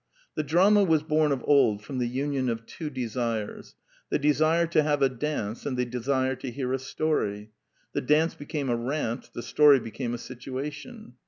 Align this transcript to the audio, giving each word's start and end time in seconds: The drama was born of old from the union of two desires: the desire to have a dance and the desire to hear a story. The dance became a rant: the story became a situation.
The 0.33 0.41
drama 0.41 0.83
was 0.83 1.03
born 1.03 1.31
of 1.31 1.43
old 1.45 1.83
from 1.83 1.99
the 1.99 2.07
union 2.07 2.49
of 2.49 2.65
two 2.65 2.89
desires: 2.89 3.75
the 4.09 4.17
desire 4.17 4.65
to 4.65 4.81
have 4.81 5.03
a 5.03 5.09
dance 5.09 5.63
and 5.63 5.77
the 5.77 5.85
desire 5.85 6.35
to 6.37 6.49
hear 6.49 6.73
a 6.73 6.79
story. 6.79 7.51
The 7.93 8.01
dance 8.01 8.33
became 8.33 8.71
a 8.71 8.75
rant: 8.75 9.29
the 9.33 9.43
story 9.43 9.79
became 9.79 10.15
a 10.15 10.17
situation. 10.17 11.17